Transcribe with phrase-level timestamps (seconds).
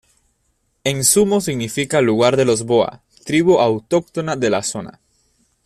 [0.83, 4.99] En sumo significa lugar de los boa, tribu autóctona de la zona.